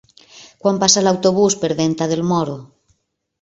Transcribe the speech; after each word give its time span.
Quan 0.63 0.79
passa 0.83 1.03
l'autobús 1.03 1.57
per 1.65 1.71
Venta 1.83 2.09
del 2.13 2.25
Moro? 2.33 2.57